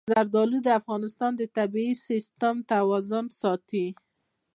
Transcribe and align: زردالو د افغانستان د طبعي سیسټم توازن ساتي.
زردالو 0.13 0.57
د 0.63 0.69
افغانستان 0.81 1.31
د 1.37 1.43
طبعي 1.57 1.91
سیسټم 2.07 2.55
توازن 2.71 3.25
ساتي. 3.41 3.87